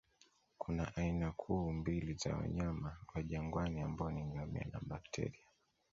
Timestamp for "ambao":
3.81-4.11